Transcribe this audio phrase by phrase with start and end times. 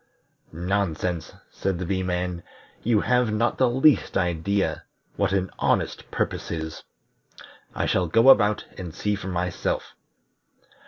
[0.51, 2.41] "Nonsense," said the Bee man.
[2.81, 4.83] "You have not the least idea
[5.15, 6.81] what an honest purpose is.
[7.75, 9.93] I shall go about, and see for myself."